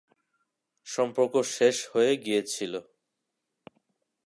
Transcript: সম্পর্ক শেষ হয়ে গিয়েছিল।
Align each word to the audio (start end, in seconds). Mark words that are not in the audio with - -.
সম্পর্ক 0.87 1.33
শেষ 1.55 1.77
হয়ে 1.93 2.13
গিয়েছিল। 2.17 2.73